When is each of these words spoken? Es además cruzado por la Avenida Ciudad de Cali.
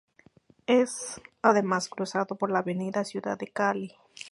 Es 0.65 1.21
además 1.43 1.87
cruzado 1.87 2.35
por 2.35 2.49
la 2.49 2.57
Avenida 2.57 3.03
Ciudad 3.05 3.37
de 3.37 3.49
Cali. 3.51 3.93